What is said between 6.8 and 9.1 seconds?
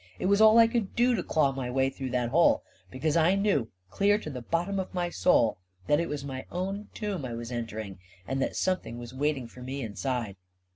tomb I was entering, and that something